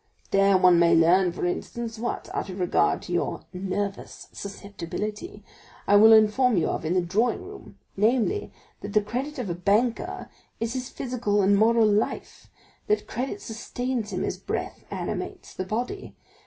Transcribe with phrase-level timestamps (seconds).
[0.31, 5.43] There one may learn, for instance, what, out of regard to your nervous susceptibility,
[5.85, 9.53] I will inform you of in the drawing room, namely, that the credit of a
[9.53, 10.27] banker
[10.59, 12.49] is his physical and moral life;
[12.87, 16.15] that credit sustains him as breath animates the body; and M.